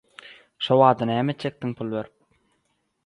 [0.67, 2.17] Şol bada "Nämetjekdiň, pul berip?